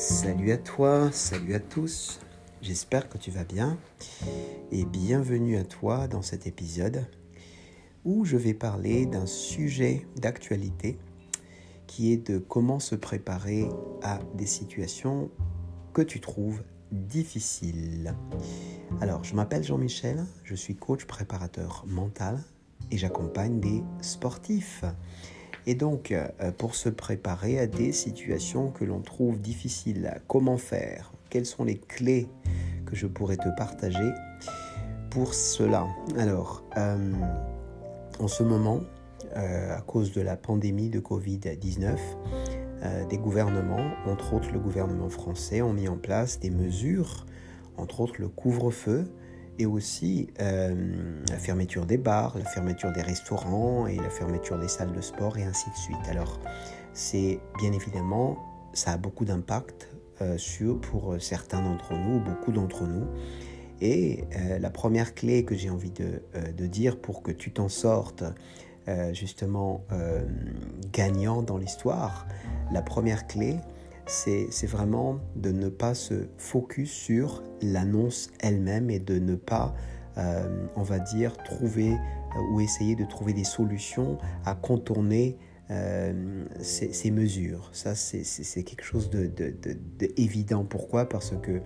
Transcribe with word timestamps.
Salut 0.00 0.50
à 0.50 0.56
toi, 0.56 1.12
salut 1.12 1.54
à 1.54 1.60
tous. 1.60 2.20
J'espère 2.62 3.10
que 3.10 3.18
tu 3.18 3.30
vas 3.30 3.44
bien 3.44 3.78
et 4.72 4.86
bienvenue 4.86 5.58
à 5.58 5.64
toi 5.64 6.08
dans 6.08 6.22
cet 6.22 6.46
épisode 6.46 7.04
où 8.06 8.24
je 8.24 8.38
vais 8.38 8.54
parler 8.54 9.04
d'un 9.04 9.26
sujet 9.26 10.06
d'actualité 10.16 10.98
qui 11.86 12.14
est 12.14 12.30
de 12.30 12.38
comment 12.38 12.80
se 12.80 12.94
préparer 12.94 13.68
à 14.02 14.20
des 14.36 14.46
situations 14.46 15.30
que 15.92 16.00
tu 16.00 16.18
trouves 16.18 16.62
difficiles. 16.92 18.14
Alors, 19.02 19.22
je 19.22 19.34
m'appelle 19.34 19.64
Jean-Michel, 19.64 20.24
je 20.44 20.54
suis 20.54 20.76
coach 20.76 21.04
préparateur 21.04 21.84
mental 21.86 22.42
et 22.90 22.96
j'accompagne 22.96 23.60
des 23.60 23.84
sportifs. 24.00 24.82
Et 25.70 25.76
donc, 25.76 26.10
euh, 26.10 26.26
pour 26.58 26.74
se 26.74 26.88
préparer 26.88 27.60
à 27.60 27.68
des 27.68 27.92
situations 27.92 28.72
que 28.72 28.84
l'on 28.84 29.02
trouve 29.02 29.40
difficiles, 29.40 30.20
comment 30.26 30.56
faire? 30.56 31.12
Quelles 31.28 31.46
sont 31.46 31.62
les 31.62 31.78
clés 31.78 32.26
que 32.86 32.96
je 32.96 33.06
pourrais 33.06 33.36
te 33.36 33.48
partager 33.56 34.10
pour 35.10 35.32
cela? 35.32 35.86
Alors, 36.18 36.64
euh, 36.76 37.12
en 38.18 38.26
ce 38.26 38.42
moment, 38.42 38.80
euh, 39.36 39.76
à 39.76 39.80
cause 39.82 40.10
de 40.10 40.20
la 40.20 40.36
pandémie 40.36 40.88
de 40.88 40.98
Covid-19, 40.98 41.96
des 43.08 43.18
gouvernements, 43.18 43.92
entre 44.06 44.34
autres 44.34 44.50
le 44.52 44.58
gouvernement 44.58 45.08
français, 45.08 45.62
ont 45.62 45.72
mis 45.72 45.86
en 45.86 45.98
place 45.98 46.40
des 46.40 46.50
mesures, 46.50 47.26
entre 47.76 48.00
autres 48.00 48.14
le 48.18 48.28
couvre-feu, 48.28 49.04
et 49.60 49.66
aussi 49.66 50.28
euh, 50.40 50.74
la 51.28 51.36
fermeture 51.36 51.84
des 51.84 51.98
bars, 51.98 52.36
la 52.38 52.46
fermeture 52.46 52.92
des 52.92 53.02
restaurants 53.02 53.86
et 53.86 53.96
la 53.96 54.08
fermeture 54.08 54.58
des 54.58 54.68
salles 54.68 54.92
de 54.92 55.02
sport 55.02 55.36
et 55.36 55.44
ainsi 55.44 55.68
de 55.68 55.76
suite. 55.76 56.08
Alors, 56.08 56.40
c'est 56.94 57.40
bien 57.58 57.72
évidemment, 57.72 58.38
ça 58.72 58.92
a 58.92 58.96
beaucoup 58.96 59.26
d'impact 59.26 59.88
euh, 60.22 60.38
sur 60.38 60.80
pour 60.80 61.16
certains 61.20 61.60
d'entre 61.60 61.92
nous, 61.92 62.20
beaucoup 62.20 62.52
d'entre 62.52 62.84
nous. 62.84 63.06
Et 63.82 64.24
euh, 64.34 64.58
la 64.58 64.70
première 64.70 65.14
clé 65.14 65.44
que 65.44 65.54
j'ai 65.54 65.68
envie 65.68 65.90
de, 65.90 66.66
dire 66.66 66.98
pour 66.98 67.22
que 67.22 67.30
tu 67.30 67.52
t'en 67.52 67.68
sortes 67.68 68.24
justement 69.12 69.84
gagnant 70.92 71.42
dans 71.42 71.58
l'histoire, 71.58 72.26
la 72.72 72.82
première 72.82 73.28
clé, 73.28 73.56
c'est 74.10 74.66
vraiment 74.66 75.20
de 75.36 75.52
ne 75.52 75.68
pas 75.68 75.94
se 75.94 76.26
focus 76.36 76.90
sur 76.90 77.42
l'annonce 77.62 78.30
elle-même 78.40 78.90
et 78.90 78.98
de 78.98 79.18
ne 79.18 79.36
pas, 79.36 79.74
euh, 80.18 80.66
on 80.76 80.82
va 80.82 80.98
dire, 80.98 81.36
trouver 81.38 81.92
euh, 81.92 82.52
ou 82.52 82.60
essayer 82.60 82.96
de 82.96 83.04
trouver 83.04 83.32
des 83.32 83.44
solutions 83.44 84.18
à 84.44 84.54
contourner 84.54 85.38
euh, 85.70 86.44
ces, 86.60 87.10
mesures. 87.10 87.70
Ça, 87.72 87.94
c'est 87.94 88.62
quelque 88.62 88.84
chose 88.84 89.10
de, 89.10 89.30
évident. 90.16 90.64
Pourquoi? 90.64 91.08
Parce 91.08 91.34
que 91.42 91.60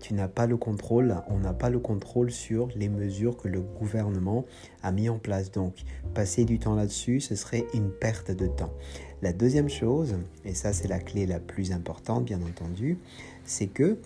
tu 0.00 0.12
n'as 0.14 0.28
pas 0.28 0.46
le 0.46 0.58
contrôle, 0.58 1.16
on 1.28 1.38
n'a 1.38 1.54
pas 1.54 1.70
le 1.70 1.78
contrôle 1.78 2.30
sur 2.30 2.68
les 2.76 2.90
mesures 2.90 3.38
que 3.38 3.48
le 3.48 3.62
gouvernement 3.62 4.44
a 4.82 4.92
mis 4.92 5.08
en 5.08 5.18
place. 5.18 5.50
Donc, 5.50 5.74
passer 6.14 6.44
du 6.44 6.58
temps 6.58 6.74
là-dessus, 6.74 7.20
ce 7.20 7.34
serait 7.34 7.64
une 7.72 7.90
perte 7.90 8.30
de 8.30 8.46
temps. 8.46 8.74
La 9.22 9.32
deuxième 9.34 9.68
chose, 9.68 10.16
et 10.44 10.54
ça 10.54 10.72
c'est 10.72 10.88
la 10.88 10.98
clé 10.98 11.26
la 11.26 11.40
plus 11.40 11.72
importante 11.72 12.24
bien 12.24 12.40
entendu, 12.40 12.98
c'est 13.44 13.66
que 13.66 13.98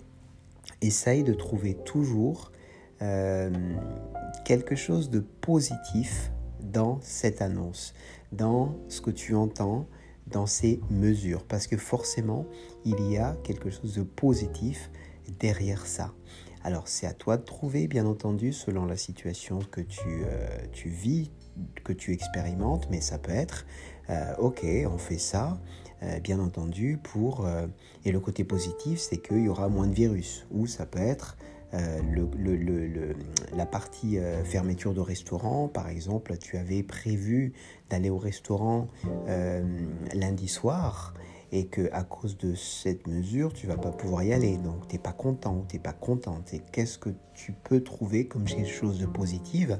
essaye 0.81 1.23
de 1.23 1.33
trouver 1.33 1.73
toujours 1.73 2.51
euh, 3.01 3.49
quelque 4.43 4.75
chose 4.75 5.09
de 5.09 5.19
positif 5.19 6.31
dans 6.71 6.99
cette 7.01 7.41
annonce, 7.41 7.93
dans 8.31 8.75
ce 8.89 9.01
que 9.01 9.11
tu 9.11 9.35
entends, 9.35 9.87
dans 10.27 10.47
ces 10.47 10.79
mesures, 10.89 11.43
parce 11.43 11.67
que 11.67 11.77
forcément, 11.77 12.45
il 12.83 12.99
y 13.11 13.17
a 13.17 13.35
quelque 13.43 13.69
chose 13.69 13.95
de 13.95 14.03
positif 14.03 14.89
derrière 15.39 15.85
ça. 15.85 16.13
Alors 16.63 16.87
c'est 16.87 17.05
à 17.05 17.13
toi 17.13 17.37
de 17.37 17.43
trouver, 17.43 17.87
bien 17.87 18.07
entendu, 18.07 18.51
selon 18.51 18.85
la 18.85 18.97
situation 18.97 19.59
que 19.59 19.81
tu, 19.81 20.23
euh, 20.25 20.57
vis, 20.85 21.31
que 21.83 21.93
tu 21.93 22.11
expérimentes, 22.11 22.87
mais 22.89 23.01
ça 23.01 23.19
peut 23.19 23.31
être, 23.31 23.67
euh, 24.09 24.33
ok, 24.39 24.65
on 24.91 24.97
fait 24.97 25.19
ça, 25.19 25.59
euh, 26.01 26.19
bien 26.19 26.39
entendu, 26.39 26.97
pour... 27.01 27.47
Et 28.03 28.11
le 28.11 28.19
côté 28.19 28.43
positif, 28.43 28.99
c'est 28.99 29.17
qu'il 29.17 29.43
y 29.43 29.47
aura 29.47 29.69
moins 29.69 29.87
de 29.87 29.93
virus, 29.93 30.47
ou 30.51 30.65
ça 30.65 30.85
peut 30.85 30.99
être 30.99 31.37
le, 32.11 33.15
la 33.55 33.65
partie 33.65 34.17
fermeture 34.43 34.93
de 34.93 35.01
restaurant, 35.01 35.67
par 35.67 35.89
exemple, 35.89 36.37
tu 36.37 36.57
avais 36.57 36.83
prévu 36.83 37.53
d'aller 37.89 38.09
au 38.09 38.17
restaurant 38.17 38.87
lundi 40.13 40.47
soir 40.47 41.13
et 41.51 41.67
que 41.67 41.89
à 41.93 42.03
cause 42.03 42.37
de 42.37 42.53
cette 42.55 43.07
mesure, 43.07 43.53
tu 43.53 43.67
vas 43.67 43.77
pas 43.77 43.91
pouvoir 43.91 44.23
y 44.23 44.33
aller. 44.33 44.57
Donc, 44.57 44.87
tu 44.87 44.95
n'es 44.95 45.01
pas 45.01 45.13
content 45.13 45.55
ou 45.55 45.65
tu 45.67 45.75
n'es 45.75 45.81
pas 45.81 45.93
contente. 45.93 46.53
Et 46.53 46.61
qu'est-ce 46.71 46.97
que 46.97 47.09
tu 47.33 47.53
peux 47.53 47.81
trouver 47.81 48.27
comme 48.27 48.43
quelque 48.43 48.69
chose 48.69 48.99
de 48.99 49.05
positif 49.05 49.71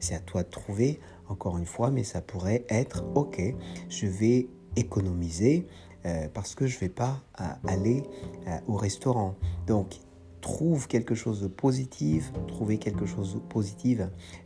C'est 0.00 0.14
à 0.14 0.20
toi 0.20 0.42
de 0.42 0.50
trouver, 0.50 1.00
encore 1.28 1.58
une 1.58 1.66
fois, 1.66 1.90
mais 1.90 2.04
ça 2.04 2.20
pourrait 2.20 2.64
être, 2.68 3.04
ok, 3.14 3.40
je 3.88 4.06
vais 4.06 4.48
économiser 4.76 5.66
euh, 6.06 6.28
parce 6.32 6.54
que 6.54 6.66
je 6.66 6.76
ne 6.76 6.80
vais 6.80 6.88
pas 6.88 7.22
euh, 7.40 7.44
aller 7.66 8.02
euh, 8.46 8.58
au 8.66 8.76
restaurant. 8.76 9.34
Donc, 9.66 9.96
trouve 10.44 10.88
quelque 10.88 11.14
chose 11.14 11.40
de 11.40 11.48
positif, 11.48 12.30
trouver 12.48 12.76
quelque 12.76 13.06
chose 13.06 13.32
de 13.32 13.38
positif 13.38 14.02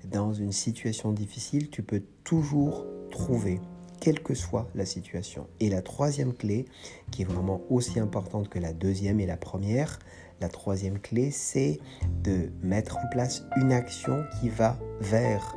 dans 0.08 0.32
une 0.32 0.52
situation 0.52 1.10
difficile, 1.10 1.70
tu 1.70 1.82
peux 1.82 2.04
toujours 2.22 2.86
trouver 3.10 3.60
quelle 4.00 4.22
que 4.22 4.32
soit 4.32 4.68
la 4.76 4.86
situation. 4.86 5.48
Et 5.58 5.68
la 5.68 5.82
troisième 5.82 6.34
clé, 6.34 6.66
qui 7.10 7.22
est 7.22 7.24
vraiment 7.24 7.62
aussi 7.68 7.98
importante 7.98 8.48
que 8.48 8.60
la 8.60 8.72
deuxième 8.72 9.18
et 9.18 9.26
la 9.26 9.36
première, 9.36 9.98
la 10.40 10.48
troisième 10.48 11.00
clé, 11.00 11.32
c'est 11.32 11.80
de 12.22 12.48
mettre 12.62 12.98
en 12.98 13.08
place 13.10 13.42
une 13.56 13.72
action 13.72 14.24
qui 14.40 14.50
va 14.50 14.78
vers 15.00 15.56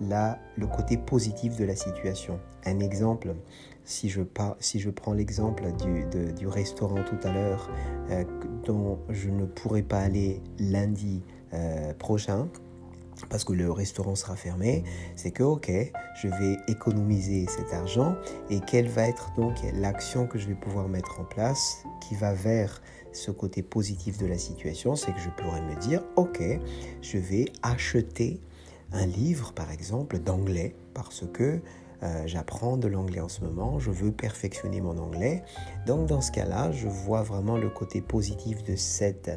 la, 0.00 0.38
le 0.56 0.68
côté 0.68 0.98
positif 0.98 1.56
de 1.56 1.64
la 1.64 1.74
situation. 1.74 2.38
Un 2.64 2.78
exemple, 2.78 3.34
si 3.90 4.08
je, 4.08 4.22
si 4.60 4.78
je 4.78 4.88
prends 4.88 5.12
l'exemple 5.12 5.64
du, 5.72 6.04
du, 6.32 6.46
restaurant 6.46 7.02
tout 7.02 7.18
à 7.26 7.32
l'heure, 7.32 7.68
euh, 8.10 8.24
dont 8.64 9.00
je 9.08 9.28
ne 9.28 9.44
pourrai 9.44 9.82
pas 9.82 9.98
aller 9.98 10.40
lundi 10.58 11.22
euh, 11.52 11.92
prochain, 11.94 12.48
parce 13.28 13.44
que 13.44 13.52
le 13.52 13.70
restaurant 13.70 14.14
sera 14.14 14.36
fermé, 14.36 14.84
c'est 15.16 15.32
que 15.32 15.42
ok, 15.42 15.70
je 16.22 16.28
vais 16.28 16.56
économiser 16.68 17.46
cet 17.48 17.74
argent 17.74 18.14
et 18.48 18.60
quelle 18.60 18.88
va 18.88 19.08
être 19.08 19.32
donc 19.36 19.56
l'action 19.74 20.26
que 20.26 20.38
je 20.38 20.46
vais 20.46 20.54
pouvoir 20.54 20.88
mettre 20.88 21.20
en 21.20 21.24
place 21.24 21.84
qui 22.00 22.14
va 22.14 22.32
vers 22.32 22.80
ce 23.12 23.32
côté 23.32 23.62
positif 23.62 24.18
de 24.18 24.26
la 24.26 24.38
situation, 24.38 24.94
c'est 24.94 25.12
que 25.12 25.20
je 25.20 25.30
pourrais 25.30 25.62
me 25.62 25.74
dire 25.80 26.02
ok, 26.16 26.40
je 27.02 27.18
vais 27.18 27.46
acheter 27.62 28.40
un 28.92 29.04
livre 29.04 29.52
par 29.52 29.70
exemple 29.70 30.18
d'anglais 30.18 30.76
parce 30.94 31.24
que 31.32 31.60
euh, 32.02 32.22
j'apprends 32.26 32.76
de 32.76 32.88
l'anglais 32.88 33.20
en 33.20 33.28
ce 33.28 33.42
moment, 33.42 33.78
je 33.78 33.90
veux 33.90 34.12
perfectionner 34.12 34.80
mon 34.80 34.98
anglais. 34.98 35.42
Donc 35.86 36.06
dans 36.06 36.20
ce 36.20 36.32
cas-là, 36.32 36.72
je 36.72 36.88
vois 36.88 37.22
vraiment 37.22 37.56
le 37.56 37.68
côté 37.68 38.00
positif 38.00 38.62
de 38.64 38.76
cette 38.76 39.30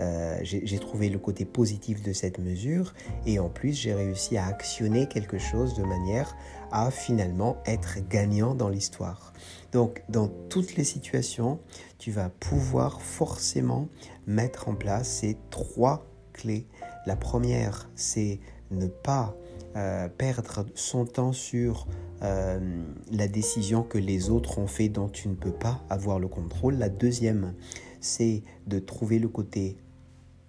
euh, 0.00 0.40
j'ai 0.42 0.78
trouvé 0.80 1.08
le 1.08 1.20
côté 1.20 1.44
positif 1.44 2.02
de 2.02 2.12
cette 2.12 2.38
mesure 2.38 2.94
et 3.26 3.38
en 3.38 3.48
plus 3.48 3.74
j'ai 3.74 3.94
réussi 3.94 4.36
à 4.36 4.46
actionner 4.46 5.06
quelque 5.06 5.38
chose 5.38 5.76
de 5.76 5.84
manière 5.84 6.36
à 6.72 6.90
finalement 6.90 7.58
être 7.64 7.98
gagnant 8.08 8.56
dans 8.56 8.68
l'histoire. 8.68 9.32
Donc 9.72 10.02
dans 10.08 10.26
toutes 10.48 10.74
les 10.74 10.82
situations, 10.82 11.60
tu 11.98 12.10
vas 12.10 12.28
pouvoir 12.28 13.00
forcément 13.00 13.88
mettre 14.26 14.68
en 14.68 14.74
place 14.74 15.08
ces 15.08 15.36
trois 15.50 16.04
clés. 16.32 16.66
La 17.06 17.14
première, 17.14 17.88
c'est 17.94 18.40
ne 18.72 18.88
pas 18.88 19.36
euh, 19.76 20.08
perdre 20.08 20.66
son 20.74 21.04
temps 21.04 21.32
sur 21.32 21.88
euh, 22.22 22.84
la 23.10 23.26
décision 23.26 23.82
que 23.82 23.98
les 23.98 24.30
autres 24.30 24.58
ont 24.58 24.68
fait 24.68 24.88
dont 24.88 25.08
tu 25.08 25.28
ne 25.28 25.34
peux 25.34 25.52
pas 25.52 25.84
avoir 25.90 26.18
le 26.18 26.28
contrôle. 26.28 26.74
La 26.74 26.88
deuxième, 26.88 27.54
c'est 28.00 28.42
de 28.66 28.78
trouver 28.78 29.18
le 29.18 29.28
côté 29.28 29.76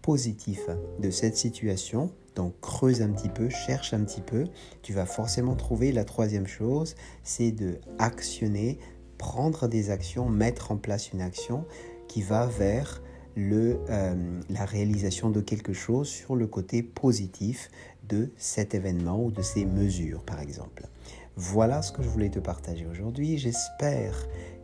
positif 0.01 0.59
de 0.99 1.09
cette 1.09 1.37
situation. 1.37 2.11
Donc 2.35 2.59
creuse 2.59 3.01
un 3.01 3.09
petit 3.09 3.29
peu, 3.29 3.49
cherche 3.49 3.93
un 3.93 4.03
petit 4.03 4.21
peu. 4.21 4.45
Tu 4.83 4.93
vas 4.93 5.07
forcément 5.07 5.55
trouver 5.55 5.91
la 5.91 6.03
troisième 6.03 6.45
chose, 6.45 6.95
c'est 7.23 7.51
de 7.51 7.79
actionner, 7.97 8.77
prendre 9.17 9.67
des 9.67 9.89
actions, 9.89 10.29
mettre 10.29 10.71
en 10.71 10.77
place 10.77 11.11
une 11.13 11.21
action 11.21 11.65
qui 12.07 12.21
va 12.21 12.45
vers 12.45 13.01
euh, 13.37 14.41
la 14.49 14.65
réalisation 14.65 15.29
de 15.29 15.41
quelque 15.41 15.73
chose 15.73 16.07
sur 16.07 16.35
le 16.35 16.47
côté 16.47 16.83
positif 16.83 17.69
de 18.07 18.31
cet 18.37 18.73
événement 18.73 19.23
ou 19.23 19.31
de 19.31 19.41
ces 19.41 19.65
mesures, 19.65 20.23
par 20.23 20.39
exemple. 20.39 20.87
Voilà 21.35 21.81
ce 21.81 21.91
que 21.91 22.01
je 22.01 22.07
voulais 22.07 22.29
te 22.29 22.39
partager 22.39 22.85
aujourd'hui. 22.85 23.37
J'espère 23.37 24.15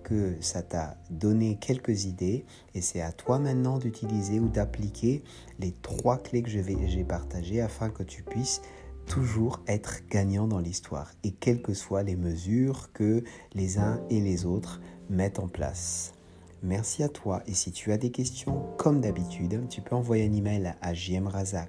que 0.03 0.35
ça 0.39 0.61
t'a 0.61 0.95
donné 1.09 1.57
quelques 1.59 2.05
idées 2.05 2.45
et 2.73 2.81
c'est 2.81 3.01
à 3.01 3.11
toi 3.11 3.39
maintenant 3.39 3.77
d'utiliser 3.77 4.39
ou 4.39 4.47
d'appliquer 4.47 5.23
les 5.59 5.73
trois 5.81 6.17
clés 6.17 6.41
que 6.41 6.49
j'ai 6.49 7.03
partagées 7.03 7.61
afin 7.61 7.89
que 7.89 8.03
tu 8.03 8.23
puisses 8.23 8.61
toujours 9.05 9.59
être 9.67 10.01
gagnant 10.09 10.47
dans 10.47 10.59
l'histoire 10.59 11.11
et 11.23 11.31
quelles 11.31 11.61
que 11.61 11.73
soient 11.73 12.03
les 12.03 12.15
mesures 12.15 12.91
que 12.93 13.23
les 13.53 13.77
uns 13.77 14.01
et 14.09 14.21
les 14.21 14.45
autres 14.45 14.79
mettent 15.09 15.39
en 15.39 15.49
place. 15.49 16.13
Merci 16.63 17.01
à 17.03 17.09
toi 17.09 17.41
et 17.47 17.53
si 17.53 17.71
tu 17.71 17.91
as 17.91 17.97
des 17.97 18.11
questions, 18.11 18.67
comme 18.77 19.01
d'habitude, 19.01 19.67
tu 19.69 19.81
peux 19.81 19.95
envoyer 19.95 20.25
un 20.27 20.33
email 20.33 20.75
à 20.81 20.93
gmail.com. 20.93 21.65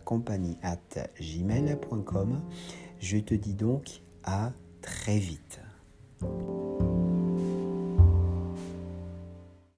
Je 2.98 3.18
te 3.18 3.34
dis 3.34 3.54
donc 3.54 4.02
à 4.22 4.52
très 4.82 5.18
vite. 5.18 5.60